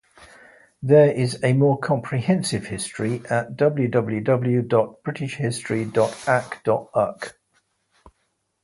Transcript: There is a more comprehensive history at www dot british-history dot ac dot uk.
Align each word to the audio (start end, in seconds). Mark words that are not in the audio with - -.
There 0.81 1.11
is 1.11 1.37
a 1.43 1.53
more 1.53 1.77
comprehensive 1.77 2.65
history 2.65 3.21
at 3.29 3.55
www 3.55 4.67
dot 4.67 5.03
british-history 5.03 5.85
dot 5.85 6.11
ac 6.27 6.55
dot 6.63 6.89
uk. 6.95 7.35